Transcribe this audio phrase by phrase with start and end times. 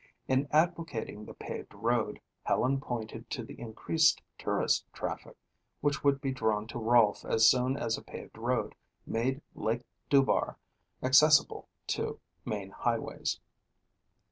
[0.27, 5.37] In advocating the paved road, Helen pointed to the increased tourist traffic
[5.79, 8.73] which would be drawn to Rolfe as soon as a paved road
[9.05, 10.55] made Lake Dubar
[11.03, 13.39] accessible to main highways.